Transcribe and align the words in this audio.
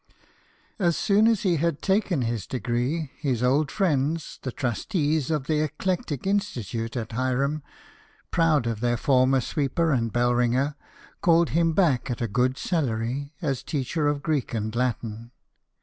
As 0.79 0.97
soon 0.97 1.27
as 1.27 1.43
he 1.43 1.57
had 1.57 1.83
taken 1.83 2.23
his 2.23 2.47
degree, 2.47 3.11
his 3.17 3.43
old 3.43 3.69
friends, 3.69 4.39
the 4.41 4.51
trustees 4.51 5.29
of 5.29 5.45
the 5.45 5.59
"Eclectic 5.61 6.25
Institute" 6.25 6.97
at 6.97 7.11
Hiram, 7.11 7.61
proud 8.31 8.65
of 8.65 8.79
their 8.79 8.97
former 8.97 9.41
sweeper 9.41 9.91
and 9.91 10.11
bell 10.11 10.33
ringer, 10.33 10.75
called 11.21 11.49
him 11.49 11.73
back 11.73 12.09
at 12.09 12.19
a 12.19 12.27
good 12.27 12.57
salary 12.57 13.35
as 13.43 13.61
teacher 13.61 14.07
of 14.07 14.23
Greek 14.23 14.55
and 14.55 14.75
Latin. 14.75 15.29